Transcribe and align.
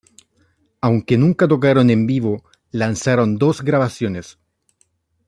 Aunque 0.81 1.15
nunca 1.15 1.47
tocaron 1.47 1.91
en 1.91 2.07
vivo, 2.07 2.43
lanzaron 2.71 3.37
dos 3.37 3.61
grabaciones. 3.61 4.39